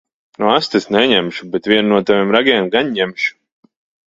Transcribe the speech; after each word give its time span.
Nu 0.43 0.47
asti 0.53 0.79
es 0.79 0.87
neņemšu. 0.95 1.45
Bet 1.57 1.69
vienu 1.73 1.93
no 1.93 2.01
taviem 2.11 2.35
ragiem 2.37 2.73
gan 2.79 2.91
ņemšu. 2.97 3.39